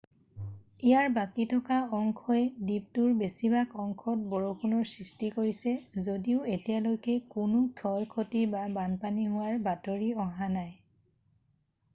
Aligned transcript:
ইয়াৰ 0.89 1.09
বাকী 1.17 1.43
থকা 1.49 1.75
অংশই 1.97 2.45
দ্বীপটোৰ 2.69 3.11
বেছিভাগ 3.19 3.75
অংশত 3.83 4.25
বৰষুণৰ 4.31 4.89
সৃষ্টি 4.93 5.29
কৰিছে 5.37 5.75
যদিও 6.09 6.41
এতিয়ালৈকে 6.55 7.21
কোনো 7.37 7.61
ক্ষয় 7.85 8.11
ক্ষতি 8.17 8.43
বা 8.57 8.65
বানপানী 8.81 9.29
হোৱাৰ 9.37 9.63
বাতৰি 9.71 10.11
অহা 10.27 10.49
নাই 10.59 10.75